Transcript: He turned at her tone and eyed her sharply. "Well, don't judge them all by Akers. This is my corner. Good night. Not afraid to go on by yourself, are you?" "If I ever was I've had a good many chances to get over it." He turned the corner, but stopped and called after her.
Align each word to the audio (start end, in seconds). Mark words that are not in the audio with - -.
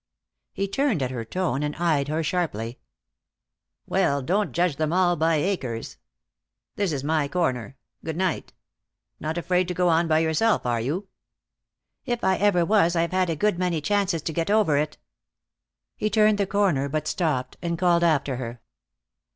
He 0.51 0.67
turned 0.67 1.03
at 1.03 1.11
her 1.11 1.23
tone 1.23 1.61
and 1.61 1.75
eyed 1.75 2.07
her 2.07 2.23
sharply. 2.23 2.79
"Well, 3.85 4.23
don't 4.23 4.51
judge 4.51 4.77
them 4.77 4.91
all 4.91 5.15
by 5.15 5.35
Akers. 5.35 5.97
This 6.75 6.91
is 6.91 7.03
my 7.03 7.27
corner. 7.27 7.77
Good 8.03 8.17
night. 8.17 8.51
Not 9.19 9.37
afraid 9.37 9.67
to 9.67 9.75
go 9.75 9.89
on 9.89 10.07
by 10.07 10.17
yourself, 10.17 10.65
are 10.65 10.81
you?" 10.81 11.07
"If 12.03 12.23
I 12.23 12.37
ever 12.37 12.65
was 12.65 12.95
I've 12.95 13.11
had 13.11 13.29
a 13.29 13.35
good 13.35 13.59
many 13.59 13.79
chances 13.79 14.23
to 14.23 14.33
get 14.33 14.49
over 14.49 14.75
it." 14.75 14.97
He 15.95 16.09
turned 16.09 16.39
the 16.39 16.47
corner, 16.47 16.89
but 16.89 17.05
stopped 17.07 17.57
and 17.61 17.77
called 17.77 18.03
after 18.03 18.37
her. 18.37 18.59